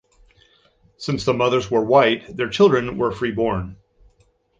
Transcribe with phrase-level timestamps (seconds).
[0.97, 3.75] Since the mothers were white, their children were free born.